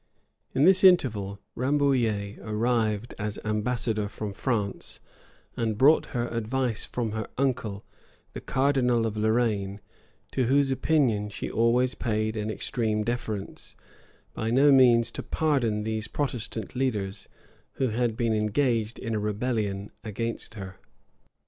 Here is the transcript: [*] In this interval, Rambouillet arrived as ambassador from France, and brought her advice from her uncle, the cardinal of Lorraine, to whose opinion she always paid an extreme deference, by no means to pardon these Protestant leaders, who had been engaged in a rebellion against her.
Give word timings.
[*] 0.29 0.53
In 0.55 0.65
this 0.65 0.83
interval, 0.83 1.37
Rambouillet 1.55 2.39
arrived 2.41 3.13
as 3.19 3.37
ambassador 3.45 4.07
from 4.07 4.33
France, 4.33 4.99
and 5.55 5.77
brought 5.77 6.07
her 6.07 6.27
advice 6.29 6.87
from 6.87 7.11
her 7.11 7.27
uncle, 7.37 7.85
the 8.33 8.41
cardinal 8.41 9.05
of 9.05 9.15
Lorraine, 9.15 9.79
to 10.31 10.45
whose 10.45 10.71
opinion 10.71 11.29
she 11.29 11.51
always 11.51 11.93
paid 11.93 12.35
an 12.35 12.49
extreme 12.49 13.03
deference, 13.03 13.75
by 14.33 14.49
no 14.49 14.71
means 14.71 15.11
to 15.11 15.21
pardon 15.21 15.83
these 15.83 16.07
Protestant 16.07 16.75
leaders, 16.75 17.27
who 17.73 17.89
had 17.89 18.17
been 18.17 18.33
engaged 18.33 18.97
in 18.97 19.13
a 19.13 19.19
rebellion 19.19 19.91
against 20.03 20.55
her. 20.55 20.77